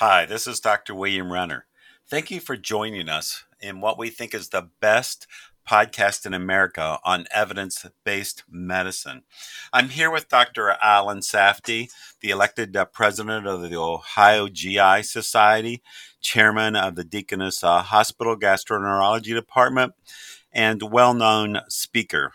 Hi, 0.00 0.26
this 0.26 0.46
is 0.46 0.60
Dr. 0.60 0.94
William 0.94 1.32
Renner. 1.32 1.66
Thank 2.06 2.30
you 2.30 2.38
for 2.38 2.56
joining 2.56 3.08
us 3.08 3.42
in 3.60 3.80
what 3.80 3.98
we 3.98 4.10
think 4.10 4.32
is 4.32 4.50
the 4.50 4.70
best 4.80 5.26
podcast 5.68 6.24
in 6.24 6.32
America 6.32 7.00
on 7.04 7.26
evidence 7.34 7.84
based 8.04 8.44
medicine. 8.48 9.22
I'm 9.72 9.88
here 9.88 10.08
with 10.08 10.28
Dr. 10.28 10.76
Alan 10.80 11.18
Safdi, 11.18 11.90
the 12.20 12.30
elected 12.30 12.76
uh, 12.76 12.84
president 12.84 13.48
of 13.48 13.60
the 13.68 13.76
Ohio 13.76 14.46
GI 14.46 15.02
Society, 15.02 15.82
chairman 16.20 16.76
of 16.76 16.94
the 16.94 17.02
Deaconess 17.02 17.64
uh, 17.64 17.82
Hospital 17.82 18.36
Gastroenterology 18.36 19.34
Department, 19.34 19.94
and 20.52 20.80
well 20.92 21.12
known 21.12 21.58
speaker. 21.68 22.34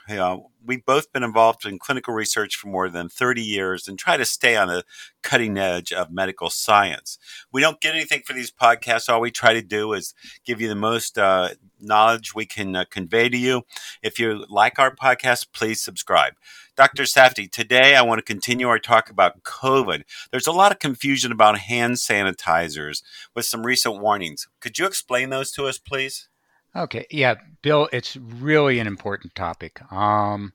We've 0.65 0.85
both 0.85 1.11
been 1.11 1.23
involved 1.23 1.65
in 1.65 1.79
clinical 1.79 2.13
research 2.13 2.55
for 2.55 2.67
more 2.67 2.89
than 2.89 3.09
30 3.09 3.41
years 3.41 3.87
and 3.87 3.97
try 3.97 4.17
to 4.17 4.25
stay 4.25 4.55
on 4.55 4.67
the 4.67 4.83
cutting 5.21 5.57
edge 5.57 5.91
of 5.91 6.11
medical 6.11 6.49
science. 6.49 7.17
We 7.51 7.61
don't 7.61 7.81
get 7.81 7.95
anything 7.95 8.21
for 8.25 8.33
these 8.33 8.51
podcasts. 8.51 9.09
All 9.09 9.21
we 9.21 9.31
try 9.31 9.53
to 9.53 9.61
do 9.61 9.93
is 9.93 10.13
give 10.45 10.61
you 10.61 10.67
the 10.67 10.75
most 10.75 11.17
uh, 11.17 11.49
knowledge 11.79 12.33
we 12.33 12.45
can 12.45 12.75
uh, 12.75 12.85
convey 12.89 13.29
to 13.29 13.37
you. 13.37 13.63
If 14.01 14.19
you 14.19 14.45
like 14.49 14.79
our 14.79 14.95
podcast, 14.95 15.47
please 15.53 15.81
subscribe. 15.81 16.33
Dr. 16.75 17.03
Safdi, 17.03 17.51
today 17.51 17.95
I 17.95 18.01
want 18.01 18.17
to 18.19 18.23
continue 18.23 18.67
our 18.67 18.79
talk 18.79 19.09
about 19.09 19.43
COVID. 19.43 20.03
There's 20.31 20.47
a 20.47 20.51
lot 20.51 20.71
of 20.71 20.79
confusion 20.79 21.31
about 21.31 21.59
hand 21.59 21.95
sanitizers 21.95 23.03
with 23.35 23.45
some 23.45 23.63
recent 23.63 24.01
warnings. 24.01 24.47
Could 24.59 24.79
you 24.79 24.87
explain 24.87 25.29
those 25.29 25.51
to 25.51 25.67
us, 25.67 25.77
please? 25.77 26.29
Okay, 26.75 27.05
yeah, 27.11 27.35
Bill, 27.61 27.87
it's 27.93 28.15
really 28.15 28.79
an 28.79 28.87
important 28.87 29.35
topic. 29.35 29.79
Um, 29.91 30.53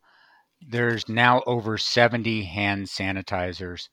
there's 0.61 1.09
now 1.09 1.43
over 1.47 1.79
70 1.79 2.43
hand 2.45 2.87
sanitizers 2.87 3.89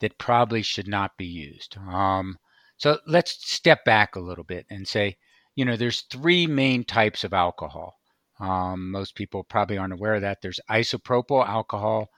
that 0.00 0.18
probably 0.18 0.62
should 0.62 0.88
not 0.88 1.16
be 1.16 1.26
used. 1.26 1.76
Um, 1.78 2.38
so 2.76 2.98
let's 3.06 3.32
step 3.46 3.84
back 3.84 4.16
a 4.16 4.20
little 4.20 4.44
bit 4.44 4.66
and 4.70 4.88
say, 4.88 5.16
you 5.54 5.64
know, 5.64 5.76
there's 5.76 6.02
three 6.02 6.46
main 6.46 6.84
types 6.84 7.22
of 7.24 7.32
alcohol. 7.32 7.94
Um, 8.40 8.90
most 8.90 9.14
people 9.14 9.44
probably 9.44 9.78
aren't 9.78 9.92
aware 9.92 10.14
of 10.14 10.22
that. 10.22 10.38
There's 10.42 10.60
isopropyl 10.70 11.46
alcohol, 11.46 12.08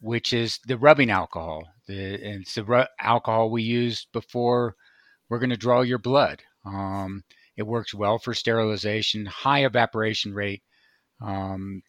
which 0.00 0.32
is 0.32 0.58
the 0.66 0.76
rubbing 0.76 1.10
alcohol. 1.10 1.64
The, 1.86 2.14
it's 2.14 2.54
the 2.56 2.64
ru- 2.64 2.84
alcohol 3.00 3.50
we 3.50 3.62
use 3.62 4.06
before 4.12 4.74
we're 5.28 5.38
going 5.38 5.50
to 5.50 5.56
draw 5.56 5.82
your 5.82 5.98
blood. 5.98 6.42
Um, 6.64 7.22
it 7.60 7.66
works 7.66 7.94
well 7.94 8.18
for 8.18 8.32
sterilization, 8.32 9.26
high 9.26 9.64
evaporation 9.66 10.32
rate. 10.32 10.62
Um, 11.20 11.82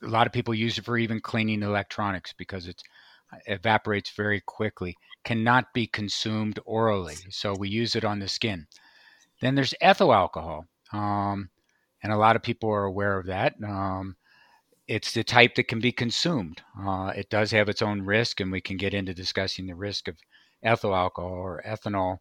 a 0.00 0.06
lot 0.06 0.28
of 0.28 0.32
people 0.32 0.54
use 0.54 0.78
it 0.78 0.84
for 0.84 0.96
even 0.96 1.20
cleaning 1.20 1.62
electronics 1.62 2.32
because 2.32 2.68
it 2.68 2.80
evaporates 3.46 4.10
very 4.10 4.40
quickly. 4.46 4.96
Cannot 5.24 5.72
be 5.74 5.88
consumed 5.88 6.60
orally, 6.64 7.16
so 7.30 7.54
we 7.54 7.68
use 7.68 7.96
it 7.96 8.04
on 8.04 8.20
the 8.20 8.28
skin. 8.28 8.66
Then 9.40 9.56
there's 9.56 9.74
ethyl 9.80 10.14
alcohol, 10.14 10.66
um, 10.92 11.50
and 12.02 12.12
a 12.12 12.16
lot 12.16 12.36
of 12.36 12.42
people 12.42 12.70
are 12.70 12.84
aware 12.84 13.18
of 13.18 13.26
that. 13.26 13.54
Um, 13.66 14.16
it's 14.86 15.12
the 15.12 15.24
type 15.24 15.56
that 15.56 15.68
can 15.68 15.80
be 15.80 15.92
consumed. 15.92 16.62
Uh, 16.80 17.12
it 17.16 17.28
does 17.28 17.50
have 17.50 17.68
its 17.68 17.82
own 17.82 18.02
risk, 18.02 18.40
and 18.40 18.52
we 18.52 18.60
can 18.60 18.76
get 18.76 18.94
into 18.94 19.14
discussing 19.14 19.66
the 19.66 19.74
risk 19.74 20.06
of 20.06 20.16
ethyl 20.62 20.94
alcohol 20.94 21.32
or 21.32 21.62
ethanol 21.66 22.18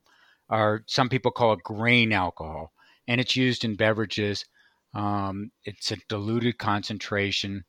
or 0.52 0.84
some 0.86 1.10
people 1.10 1.32
call 1.32 1.54
it 1.54 1.64
grain 1.64 2.12
alcohol, 2.12 2.74
and 3.08 3.22
it's 3.22 3.36
used 3.36 3.64
in 3.64 3.76
beverages. 3.76 4.46
Um, 4.94 5.52
it's 5.64 5.92
a 5.92 5.98
diluted 6.10 6.58
concentration. 6.58 7.64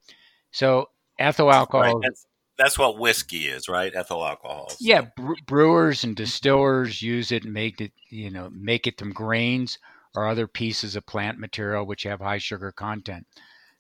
So 0.51 0.91
ethyl 1.19 1.53
alcohol. 1.53 1.95
Right. 1.95 2.03
That's, 2.03 2.27
that's, 2.59 2.79
what 2.79 2.99
whiskey 2.99 3.47
is, 3.47 3.69
right? 3.69 3.95
Ethyl 3.95 4.27
alcohol. 4.27 4.73
Yeah, 4.81 5.07
brewers 5.47 6.03
and 6.03 6.17
distillers 6.17 7.01
use 7.01 7.31
it 7.31 7.45
and 7.45 7.53
make 7.53 7.81
it, 7.81 7.93
you 8.11 8.31
know, 8.31 8.51
make 8.53 8.89
it 8.89 8.99
from 8.99 9.13
grains 9.13 9.79
or 10.15 10.27
other 10.27 10.49
pieces 10.49 10.97
of 10.97 11.07
plant 11.07 11.39
material 11.39 11.87
which 11.87 12.03
have 12.03 12.21
high 12.21 12.39
sugar 12.39 12.73
content. 12.73 13.27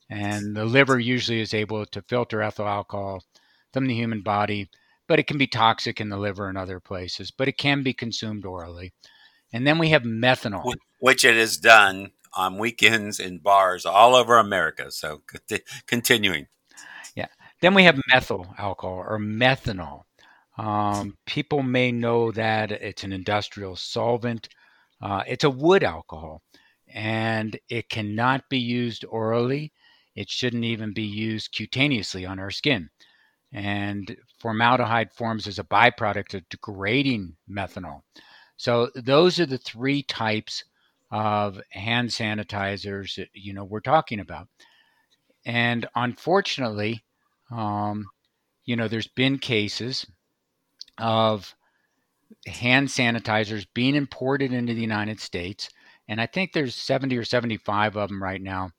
And 0.08 0.54
the 0.54 0.64
liver 0.64 0.98
usually 0.98 1.40
is 1.40 1.54
able 1.54 1.84
to 1.86 2.02
filter 2.02 2.40
ethyl 2.42 2.68
alcohol 2.68 3.24
from 3.72 3.86
the 3.86 3.94
human 3.94 4.22
body 4.22 4.68
but 5.12 5.18
it 5.18 5.26
can 5.26 5.36
be 5.36 5.46
toxic 5.46 6.00
in 6.00 6.08
the 6.08 6.16
liver 6.16 6.48
and 6.48 6.56
other 6.56 6.80
places, 6.80 7.30
but 7.30 7.46
it 7.46 7.58
can 7.58 7.82
be 7.82 7.92
consumed 7.92 8.46
orally. 8.46 8.94
And 9.52 9.66
then 9.66 9.76
we 9.76 9.90
have 9.90 10.04
methanol, 10.04 10.72
which 11.00 11.22
it 11.22 11.36
is 11.36 11.58
done 11.58 12.12
on 12.32 12.56
weekends 12.56 13.20
in 13.20 13.36
bars 13.36 13.84
all 13.84 14.14
over 14.14 14.38
America. 14.38 14.90
So 14.90 15.20
continuing. 15.86 16.46
Yeah. 17.14 17.26
Then 17.60 17.74
we 17.74 17.84
have 17.84 18.00
methyl 18.08 18.54
alcohol 18.56 19.04
or 19.06 19.18
methanol. 19.18 20.04
Um, 20.56 21.18
people 21.26 21.62
may 21.62 21.92
know 21.92 22.32
that 22.32 22.72
it's 22.72 23.04
an 23.04 23.12
industrial 23.12 23.76
solvent. 23.76 24.48
Uh, 25.02 25.24
it's 25.26 25.44
a 25.44 25.50
wood 25.50 25.84
alcohol 25.84 26.40
and 26.88 27.60
it 27.68 27.90
cannot 27.90 28.48
be 28.48 28.60
used 28.60 29.04
orally. 29.10 29.74
It 30.16 30.30
shouldn't 30.30 30.64
even 30.64 30.94
be 30.94 31.02
used 31.02 31.54
cutaneously 31.54 32.24
on 32.24 32.38
our 32.38 32.50
skin. 32.50 32.88
And 33.52 34.16
formaldehyde 34.38 35.12
forms 35.12 35.46
as 35.46 35.58
a 35.58 35.64
byproduct 35.64 36.34
of 36.34 36.48
degrading 36.48 37.36
methanol. 37.50 38.00
So 38.56 38.90
those 38.94 39.38
are 39.40 39.46
the 39.46 39.58
three 39.58 40.02
types 40.04 40.64
of 41.10 41.60
hand 41.70 42.08
sanitizers 42.08 43.16
that, 43.16 43.28
you 43.34 43.52
know 43.52 43.64
we're 43.64 43.80
talking 43.80 44.20
about. 44.20 44.48
And 45.44 45.86
unfortunately, 45.94 47.04
um, 47.50 48.06
you 48.64 48.76
know, 48.76 48.88
there's 48.88 49.08
been 49.08 49.38
cases 49.38 50.06
of 50.98 51.54
hand 52.46 52.88
sanitizers 52.88 53.66
being 53.74 53.94
imported 53.94 54.52
into 54.52 54.74
the 54.74 54.80
United 54.80 55.20
States, 55.20 55.68
and 56.08 56.20
I 56.20 56.26
think 56.26 56.52
there's 56.52 56.74
70 56.74 57.16
or 57.16 57.24
75 57.24 57.96
of 57.96 58.08
them 58.08 58.22
right 58.22 58.40
now, 58.40 58.70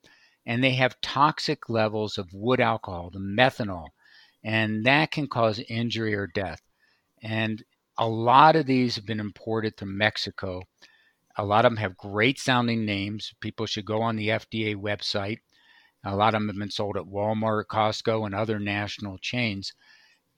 and 0.46 0.62
they 0.62 0.72
have 0.72 1.00
toxic 1.00 1.68
levels 1.68 2.18
of 2.18 2.32
wood 2.32 2.60
alcohol, 2.60 3.10
the 3.10 3.18
methanol, 3.18 3.88
and 4.44 4.84
that 4.84 5.10
can 5.10 5.26
cause 5.26 5.58
injury 5.68 6.14
or 6.14 6.26
death. 6.26 6.60
And 7.22 7.64
a 7.96 8.06
lot 8.06 8.56
of 8.56 8.66
these 8.66 8.96
have 8.96 9.06
been 9.06 9.20
imported 9.20 9.74
from 9.78 9.96
Mexico. 9.96 10.62
A 11.36 11.44
lot 11.44 11.64
of 11.64 11.72
them 11.72 11.78
have 11.78 11.96
great 11.96 12.38
sounding 12.38 12.84
names. 12.84 13.32
People 13.40 13.66
should 13.66 13.86
go 13.86 14.02
on 14.02 14.16
the 14.16 14.28
FDA 14.28 14.76
website. 14.76 15.38
A 16.04 16.14
lot 16.14 16.34
of 16.34 16.40
them 16.40 16.48
have 16.48 16.58
been 16.58 16.70
sold 16.70 16.96
at 16.96 17.04
Walmart, 17.04 17.64
Costco, 17.66 18.26
and 18.26 18.34
other 18.34 18.58
national 18.58 19.16
chains. 19.18 19.72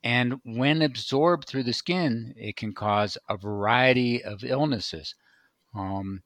And 0.04 0.34
when 0.44 0.82
absorbed 0.82 1.48
through 1.48 1.64
the 1.64 1.72
skin, 1.72 2.32
it 2.36 2.56
can 2.56 2.72
cause 2.72 3.18
a 3.28 3.36
variety 3.36 4.22
of 4.22 4.44
illnesses. 4.44 5.16
Um, 5.74 6.22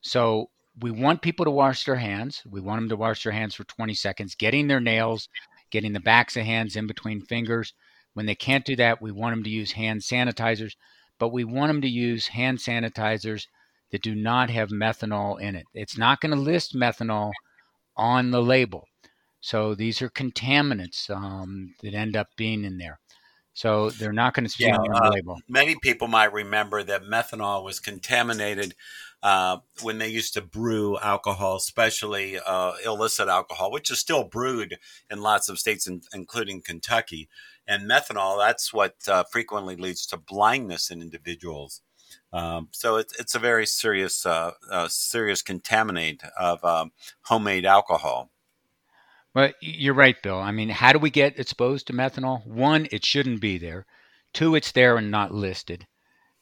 so 0.00 0.50
we 0.80 0.92
want 0.92 1.22
people 1.22 1.44
to 1.44 1.50
wash 1.50 1.84
their 1.84 1.96
hands. 1.96 2.42
We 2.48 2.60
want 2.60 2.80
them 2.80 2.88
to 2.90 2.96
wash 2.96 3.24
their 3.24 3.32
hands 3.32 3.56
for 3.56 3.64
20 3.64 3.94
seconds, 3.94 4.36
getting 4.36 4.68
their 4.68 4.80
nails 4.80 5.28
getting 5.74 5.92
the 5.92 5.98
backs 5.98 6.36
of 6.36 6.44
hands 6.44 6.76
in 6.76 6.86
between 6.86 7.20
fingers. 7.20 7.74
When 8.12 8.26
they 8.26 8.36
can't 8.36 8.64
do 8.64 8.76
that, 8.76 9.02
we 9.02 9.10
want 9.10 9.32
them 9.32 9.42
to 9.42 9.50
use 9.50 9.72
hand 9.72 10.02
sanitizers, 10.02 10.74
but 11.18 11.32
we 11.32 11.42
want 11.42 11.68
them 11.68 11.82
to 11.82 11.88
use 11.88 12.28
hand 12.28 12.58
sanitizers 12.58 13.46
that 13.90 14.00
do 14.00 14.14
not 14.14 14.50
have 14.50 14.68
methanol 14.68 15.40
in 15.40 15.56
it. 15.56 15.64
It's 15.74 15.98
not 15.98 16.20
going 16.20 16.30
to 16.30 16.40
list 16.40 16.76
methanol 16.76 17.32
on 17.96 18.30
the 18.30 18.40
label. 18.40 18.84
So 19.40 19.74
these 19.74 20.00
are 20.00 20.08
contaminants 20.08 21.10
um, 21.10 21.74
that 21.82 21.92
end 21.92 22.16
up 22.16 22.28
being 22.36 22.64
in 22.64 22.78
there. 22.78 23.00
So 23.54 23.90
they're 23.90 24.12
not 24.12 24.34
going 24.34 24.44
to 24.44 24.50
see 24.50 24.64
yeah, 24.64 24.76
on 24.76 24.90
the 24.90 25.00
uh, 25.00 25.10
label. 25.10 25.38
Many 25.48 25.76
people 25.80 26.08
might 26.08 26.32
remember 26.32 26.82
that 26.82 27.04
methanol 27.04 27.64
was 27.64 27.78
contaminated 27.78 28.74
uh, 29.22 29.58
when 29.80 29.98
they 29.98 30.08
used 30.08 30.34
to 30.34 30.42
brew 30.42 30.98
alcohol, 30.98 31.56
especially 31.56 32.38
uh, 32.44 32.72
illicit 32.84 33.28
alcohol, 33.28 33.70
which 33.70 33.90
is 33.90 33.98
still 33.98 34.24
brewed 34.24 34.76
in 35.08 35.22
lots 35.22 35.48
of 35.48 35.58
states, 35.58 35.86
in, 35.86 36.02
including 36.12 36.62
Kentucky. 36.62 37.28
And 37.66 37.88
methanol, 37.88 38.38
that's 38.38 38.72
what 38.72 38.96
uh, 39.08 39.24
frequently 39.30 39.76
leads 39.76 40.04
to 40.06 40.16
blindness 40.16 40.90
in 40.90 41.00
individuals. 41.00 41.80
Um, 42.32 42.68
so 42.72 42.96
it's, 42.96 43.18
it's 43.18 43.34
a 43.36 43.38
very 43.38 43.66
serious, 43.66 44.26
uh, 44.26 44.52
uh, 44.70 44.88
serious 44.88 45.42
contaminant 45.42 46.28
of 46.38 46.62
um, 46.64 46.90
homemade 47.22 47.64
alcohol. 47.64 48.30
Well, 49.34 49.50
you're 49.60 49.94
right, 49.94 50.22
Bill. 50.22 50.38
I 50.38 50.52
mean, 50.52 50.68
how 50.68 50.92
do 50.92 50.98
we 51.00 51.10
get 51.10 51.40
exposed 51.40 51.88
to 51.88 51.92
methanol? 51.92 52.46
One, 52.46 52.86
it 52.92 53.04
shouldn't 53.04 53.40
be 53.40 53.58
there. 53.58 53.84
Two, 54.32 54.54
it's 54.54 54.70
there 54.70 54.96
and 54.96 55.10
not 55.10 55.34
listed. 55.34 55.86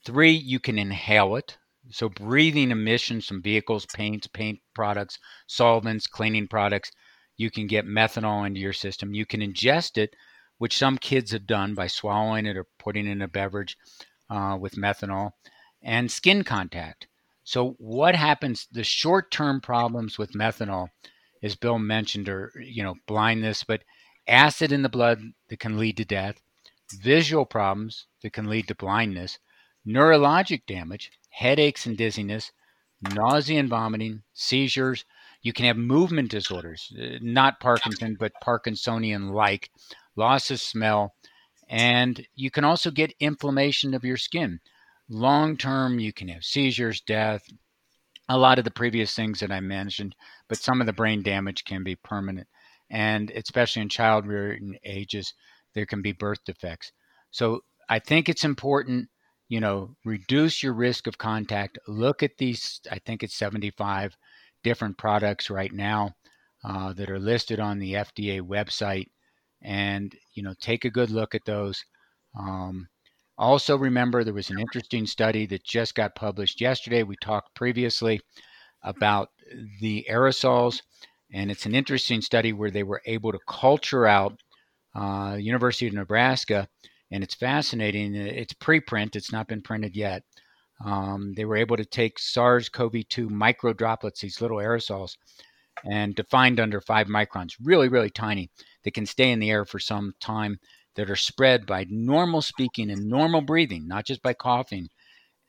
Three, 0.05 0.33
you 0.33 0.61
can 0.61 0.79
inhale 0.79 1.37
it. 1.37 1.57
So 1.91 2.11
breathing 2.11 2.71
emissions 2.71 3.27
from 3.27 3.43
vehicles, 3.43 3.87
paints, 3.87 4.27
paint 4.27 4.61
products, 4.75 5.19
solvents, 5.47 6.07
cleaning 6.07 6.49
products, 6.49 6.93
you 7.39 7.51
can 7.51 7.67
get 7.67 7.87
methanol 7.87 8.47
into 8.47 8.61
your 8.61 8.75
system. 8.75 9.15
You 9.15 9.25
can 9.25 9.41
ingest 9.41 9.97
it, 9.97 10.15
which 10.59 10.77
some 10.77 10.99
kids 10.99 11.33
have 11.33 11.47
done 11.47 11.75
by 11.75 11.87
swallowing 11.87 12.47
it 12.47 12.57
or 12.57 12.67
putting 12.79 13.07
in 13.07 13.23
a 13.23 13.29
beverage 13.29 13.77
uh, 14.29 14.57
with 14.61 14.75
methanol, 14.75 15.31
and 15.83 16.11
skin 16.11 16.45
contact. 16.45 17.09
So 17.43 17.71
what 17.79 18.15
happens? 18.15 18.69
The 18.71 18.85
short-term 18.85 19.61
problems 19.63 20.19
with 20.19 20.35
methanol, 20.35 20.89
as 21.43 21.57
Bill 21.57 21.79
mentioned, 21.79 22.29
or 22.29 22.53
you 22.61 22.83
know 22.83 22.95
blindness, 23.07 23.65
but 23.65 23.83
acid 24.29 24.73
in 24.73 24.83
the 24.83 24.89
blood 24.89 25.21
that 25.49 25.61
can 25.61 25.79
lead 25.79 25.97
to 25.97 26.05
death, 26.05 26.41
visual 27.01 27.45
problems 27.45 28.07
that 28.23 28.33
can 28.33 28.49
lead 28.49 28.69
to 28.69 28.75
blindness, 28.75 29.39
neurologic 29.87 30.67
damage 30.67 31.11
headaches 31.33 31.87
and 31.87 31.97
dizziness, 31.97 32.53
nausea 33.01 33.59
and 33.59 33.69
vomiting, 33.69 34.23
seizures. 34.33 35.05
You 35.43 35.53
can 35.53 35.65
have 35.65 35.77
movement 35.77 36.31
disorders, 36.31 36.93
uh, 37.01 37.19
not 37.21 37.59
Parkinson, 37.59 38.17
but 38.19 38.33
Parkinsonian 38.45 39.33
like, 39.33 39.71
loss 40.15 40.51
of 40.51 40.61
smell, 40.61 41.15
and 41.69 42.25
you 42.35 42.51
can 42.51 42.65
also 42.65 42.91
get 42.91 43.15
inflammation 43.19 43.95
of 43.95 44.05
your 44.05 44.19
skin. 44.19 44.61
Long 45.09 45.57
term, 45.57 45.99
you 45.99 46.13
can 46.13 46.29
have 46.29 46.45
seizures, 46.45 47.01
death, 47.01 47.43
a 48.33 48.39
lot 48.39 48.59
of 48.59 48.65
the 48.65 48.71
previous 48.71 49.15
things 49.15 49.41
that 49.41 49.53
I 49.53 49.61
mentioned, 49.61 50.17
but 50.49 50.57
some 50.59 50.81
of 50.81 50.87
the 50.87 50.93
brain 50.93 51.23
damage 51.23 51.65
can 51.65 51.85
be 51.85 51.97
permanent. 51.97 52.49
And 52.91 53.31
especially 53.31 53.83
in 53.83 53.91
child 53.91 54.27
rearing 54.27 54.79
ages, 54.85 55.35
there 55.75 55.85
can 55.85 56.01
be 56.01 56.13
birth 56.13 56.39
defects. 56.47 56.93
So 57.31 57.61
I 57.91 57.99
think 57.99 58.29
it's 58.29 58.45
important, 58.45 59.09
you 59.49 59.61
know, 59.61 59.97
reduce 60.05 60.63
your 60.63 60.73
risk 60.73 61.07
of 61.07 61.19
contact. 61.19 61.79
Look 61.87 62.23
at 62.23 62.39
these, 62.39 62.81
I 62.91 62.99
think 63.01 63.23
it's 63.23 63.37
75 63.37 64.17
different 64.63 64.97
products 64.97 65.51
right 65.51 65.73
now 65.73 66.15
uh, 66.65 66.95
that 66.95 67.11
are 67.11 67.19
listed 67.19 67.61
on 67.61 67.79
the 67.79 67.95
FDA 67.95 68.41
website. 68.41 69.09
And, 69.61 70.15
you 70.33 70.43
know, 70.43 70.55
take 70.59 70.87
a 70.87 70.91
good 70.91 71.11
look 71.11 71.35
at 71.35 71.45
those. 71.45 71.85
Um, 72.39 72.89
also, 73.39 73.77
remember 73.77 74.25
there 74.25 74.35
was 74.35 74.51
an 74.51 74.59
interesting 74.59 75.07
study 75.07 75.47
that 75.47 75.65
just 75.65 75.95
got 75.95 76.15
published 76.15 76.61
yesterday. 76.61 77.03
We 77.03 77.17
talked 77.23 77.55
previously 77.55 78.21
about 78.83 79.31
the 79.81 80.07
aerosols, 80.11 80.83
and 81.33 81.51
it's 81.51 81.67
an 81.67 81.75
interesting 81.75 82.21
study 82.21 82.53
where 82.53 82.71
they 82.71 82.83
were 82.83 83.03
able 83.07 83.33
to 83.33 83.39
culture 83.49 84.07
out 84.07 84.39
uh, 84.95 85.37
University 85.41 85.87
of 85.87 85.95
Nebraska, 85.95 86.69
and 87.11 87.23
it's 87.23 87.35
fascinating. 87.35 88.15
It's 88.15 88.55
preprint; 88.55 89.17
it's 89.17 89.33
not 89.33 89.49
been 89.49 89.63
printed 89.63 89.97
yet. 89.97 90.23
Um, 90.85 91.33
they 91.35 91.45
were 91.45 91.57
able 91.57 91.77
to 91.77 91.85
take 91.85 92.19
SARS-CoV-2 92.19 93.31
micro 93.31 93.73
droplets, 93.73 94.21
these 94.21 94.41
little 94.41 94.59
aerosols, 94.59 95.17
and 95.85 96.15
defined 96.15 96.61
under 96.61 96.81
five 96.81 97.07
microns, 97.07 97.55
really, 97.63 97.89
really 97.89 98.11
tiny. 98.11 98.51
They 98.83 98.91
can 98.91 99.07
stay 99.07 99.31
in 99.31 99.39
the 99.39 99.51
air 99.51 99.65
for 99.65 99.79
some 99.79 100.15
time 100.21 100.59
that 100.95 101.11
are 101.11 101.17
spread 101.17 101.67
by 101.67 101.87
normal 101.89 102.43
speaking 102.43 102.91
and 102.91 103.09
normal 103.09 103.41
breathing, 103.41 103.89
not 103.89 104.07
just 104.07 104.23
by 104.23 104.35
coughing. 104.35 104.89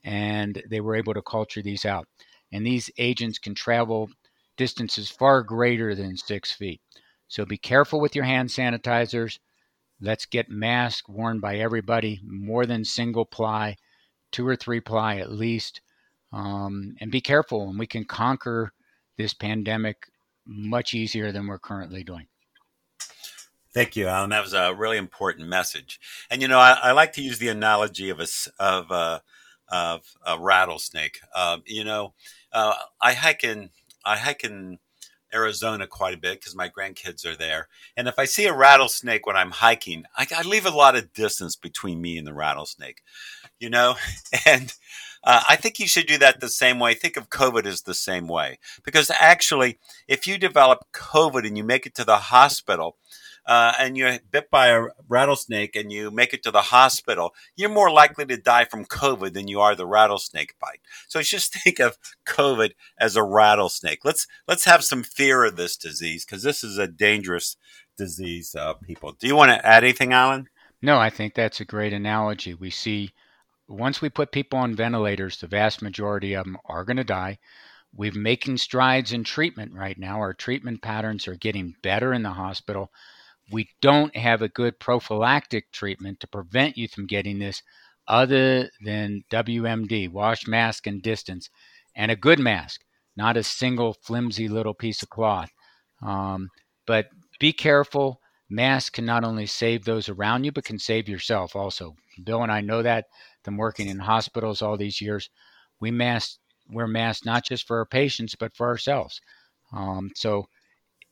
And 0.03 0.61
they 0.69 0.81
were 0.81 0.95
able 0.95 1.13
to 1.13 1.21
culture 1.21 1.61
these 1.61 1.85
out. 1.85 2.07
And 2.51 2.65
these 2.65 2.89
agents 2.97 3.39
can 3.39 3.55
travel 3.55 4.09
distances 4.57 5.09
far 5.09 5.41
greater 5.43 5.95
than 5.95 6.17
six 6.17 6.51
feet. 6.51 6.81
So 7.27 7.45
be 7.45 7.57
careful 7.57 7.99
with 7.99 8.15
your 8.15 8.25
hand 8.25 8.49
sanitizers. 8.49 9.39
Let's 9.99 10.25
get 10.25 10.49
masks 10.49 11.07
worn 11.07 11.39
by 11.39 11.57
everybody, 11.57 12.19
more 12.23 12.65
than 12.65 12.85
single 12.85 13.25
ply, 13.25 13.77
two 14.31 14.47
or 14.47 14.55
three 14.55 14.81
ply 14.81 15.17
at 15.17 15.31
least. 15.31 15.81
Um, 16.31 16.95
and 16.99 17.11
be 17.11 17.21
careful, 17.21 17.69
and 17.69 17.79
we 17.79 17.87
can 17.87 18.05
conquer 18.05 18.73
this 19.17 19.33
pandemic 19.33 20.07
much 20.45 20.93
easier 20.93 21.31
than 21.31 21.47
we're 21.47 21.59
currently 21.59 22.03
doing. 22.03 22.27
Thank 23.73 23.95
you, 23.95 24.07
Alan. 24.07 24.29
That 24.29 24.43
was 24.43 24.53
a 24.53 24.73
really 24.73 24.97
important 24.97 25.47
message. 25.47 25.99
And 26.29 26.41
you 26.41 26.47
know, 26.47 26.59
I, 26.59 26.77
I 26.83 26.91
like 26.91 27.13
to 27.13 27.23
use 27.23 27.39
the 27.39 27.47
analogy 27.49 28.09
of 28.09 28.19
a 28.19 28.27
of 28.59 28.91
a, 28.91 29.21
of 29.67 30.01
a 30.25 30.37
rattlesnake. 30.39 31.19
Uh, 31.33 31.57
you 31.65 31.83
know, 31.83 32.13
uh, 32.51 32.75
I 33.01 33.13
hike 33.13 33.43
in 33.43 33.71
I 34.05 34.17
hike 34.17 34.43
in 34.43 34.77
Arizona 35.33 35.87
quite 35.87 36.13
a 36.13 36.17
bit 36.17 36.39
because 36.39 36.55
my 36.55 36.69
grandkids 36.69 37.25
are 37.25 37.35
there. 37.35 37.67
And 37.97 38.07
if 38.07 38.19
I 38.19 38.25
see 38.25 38.45
a 38.45 38.53
rattlesnake 38.53 39.25
when 39.25 39.35
I'm 39.35 39.49
hiking, 39.49 40.03
I, 40.15 40.27
I, 40.35 40.43
leave 40.43 40.65
a 40.67 40.69
lot 40.69 40.95
of 40.95 41.11
distance 41.13 41.55
between 41.55 42.01
me 42.01 42.17
and 42.17 42.27
the 42.27 42.33
rattlesnake, 42.33 43.01
you 43.59 43.69
know? 43.69 43.95
And 44.45 44.73
uh, 45.23 45.41
I 45.49 45.55
think 45.55 45.79
you 45.79 45.87
should 45.87 46.05
do 46.05 46.17
that 46.19 46.39
the 46.39 46.49
same 46.49 46.79
way. 46.79 46.93
Think 46.93 47.17
of 47.17 47.29
COVID 47.29 47.65
as 47.65 47.81
the 47.81 47.93
same 47.93 48.27
way. 48.27 48.59
Because 48.83 49.09
actually, 49.19 49.79
if 50.07 50.27
you 50.27 50.37
develop 50.37 50.85
COVID 50.93 51.47
and 51.47 51.57
you 51.57 51.63
make 51.63 51.85
it 51.85 51.95
to 51.95 52.03
the 52.03 52.17
hospital, 52.17 52.97
uh, 53.45 53.73
and 53.79 53.97
you're 53.97 54.19
bit 54.31 54.49
by 54.49 54.67
a 54.67 54.85
rattlesnake 55.07 55.75
and 55.75 55.91
you 55.91 56.09
make 56.11 56.33
it 56.33 56.43
to 56.43 56.51
the 56.51 56.61
hospital, 56.61 57.33
you're 57.55 57.69
more 57.69 57.91
likely 57.91 58.25
to 58.25 58.37
die 58.37 58.65
from 58.65 58.85
COVID 58.85 59.33
than 59.33 59.47
you 59.47 59.59
are 59.59 59.75
the 59.75 59.85
rattlesnake 59.85 60.55
bite. 60.59 60.81
So 61.07 61.21
just 61.21 61.53
think 61.63 61.79
of 61.79 61.97
COVID 62.25 62.71
as 62.99 63.15
a 63.15 63.23
rattlesnake. 63.23 64.05
Let's 64.05 64.27
let's 64.47 64.65
have 64.65 64.83
some 64.83 65.03
fear 65.03 65.43
of 65.43 65.55
this 65.55 65.77
disease 65.77 66.25
because 66.25 66.43
this 66.43 66.63
is 66.63 66.77
a 66.77 66.87
dangerous 66.87 67.57
disease. 67.97 68.55
Uh, 68.55 68.73
people, 68.73 69.13
do 69.13 69.27
you 69.27 69.35
want 69.35 69.51
to 69.51 69.65
add 69.65 69.83
anything, 69.83 70.13
Alan? 70.13 70.47
No, 70.81 70.97
I 70.97 71.09
think 71.09 71.33
that's 71.33 71.61
a 71.61 71.65
great 71.65 71.93
analogy. 71.93 72.53
We 72.53 72.69
see 72.69 73.13
once 73.67 74.01
we 74.01 74.09
put 74.09 74.31
people 74.31 74.59
on 74.59 74.75
ventilators, 74.75 75.37
the 75.37 75.47
vast 75.47 75.81
majority 75.81 76.33
of 76.33 76.45
them 76.45 76.57
are 76.65 76.83
going 76.83 76.97
to 76.97 77.03
die. 77.03 77.39
We're 77.95 78.11
making 78.11 78.57
strides 78.57 79.13
in 79.13 79.23
treatment 79.23 79.73
right 79.73 79.97
now. 79.97 80.17
Our 80.17 80.33
treatment 80.33 80.81
patterns 80.81 81.27
are 81.27 81.35
getting 81.35 81.75
better 81.81 82.13
in 82.13 82.23
the 82.23 82.31
hospital 82.31 82.91
we 83.51 83.69
don't 83.81 84.15
have 84.15 84.41
a 84.41 84.49
good 84.49 84.79
prophylactic 84.79 85.71
treatment 85.71 86.19
to 86.19 86.27
prevent 86.27 86.77
you 86.77 86.87
from 86.87 87.07
getting 87.07 87.39
this 87.39 87.61
other 88.07 88.69
than 88.83 89.23
WMD, 89.31 90.09
wash, 90.09 90.47
mask, 90.47 90.87
and 90.87 91.01
distance, 91.01 91.49
and 91.95 92.11
a 92.11 92.15
good 92.15 92.39
mask, 92.39 92.81
not 93.15 93.37
a 93.37 93.43
single 93.43 93.93
flimsy 94.01 94.47
little 94.47 94.73
piece 94.73 95.03
of 95.03 95.09
cloth. 95.09 95.51
Um, 96.01 96.49
but 96.85 97.07
be 97.39 97.53
careful. 97.53 98.19
Masks 98.49 98.89
can 98.89 99.05
not 99.05 99.23
only 99.23 99.45
save 99.45 99.85
those 99.85 100.09
around 100.09 100.43
you, 100.43 100.51
but 100.51 100.65
can 100.65 100.79
save 100.79 101.07
yourself 101.07 101.55
also. 101.55 101.95
Bill 102.23 102.43
and 102.43 102.51
I 102.51 102.61
know 102.61 102.81
that 102.81 103.05
from 103.43 103.57
working 103.57 103.87
in 103.87 103.99
hospitals 103.99 104.61
all 104.61 104.77
these 104.77 105.01
years. 105.01 105.29
We 105.79 105.91
mask, 105.91 106.37
wear 106.69 106.87
masks 106.87 107.25
not 107.25 107.45
just 107.45 107.65
for 107.67 107.77
our 107.77 107.85
patients, 107.85 108.35
but 108.35 108.55
for 108.55 108.67
ourselves. 108.67 109.19
Um, 109.71 110.11
so 110.15 110.45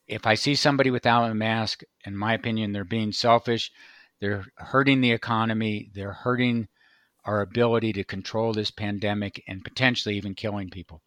if 0.08 0.26
I 0.26 0.36
see 0.36 0.56
somebody 0.56 0.92
without 0.92 1.30
a 1.30 1.36
mask, 1.36 1.84
in 2.06 2.16
my 2.16 2.34
opinion, 2.34 2.72
they're 2.72 2.84
being 2.84 3.12
selfish. 3.12 3.72
They're 4.20 4.46
hurting 4.56 5.02
the 5.02 5.12
economy. 5.12 5.90
They're 5.94 6.14
hurting 6.14 6.68
our 7.24 7.42
ability 7.42 7.94
to 7.94 8.04
control 8.04 8.54
this 8.54 8.72
pandemic 8.72 9.44
and 9.48 9.64
potentially 9.64 10.16
even 10.18 10.34
killing 10.34 10.70
people. 10.70 11.02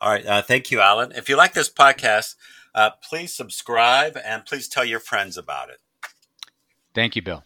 All 0.00 0.10
right. 0.10 0.26
Uh, 0.26 0.42
thank 0.42 0.70
you, 0.70 0.80
Alan. 0.80 1.12
If 1.12 1.28
you 1.28 1.36
like 1.36 1.54
this 1.54 1.70
podcast, 1.70 2.34
uh, 2.74 2.90
please 3.02 3.32
subscribe 3.32 4.18
and 4.22 4.44
please 4.44 4.68
tell 4.68 4.84
your 4.84 5.00
friends 5.00 5.36
about 5.36 5.70
it. 5.70 5.78
Thank 6.94 7.16
you, 7.16 7.22
Bill. 7.22 7.44